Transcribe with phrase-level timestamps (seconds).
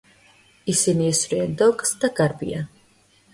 [0.71, 2.67] ისინი ესვრიან დოკს და გარბიან.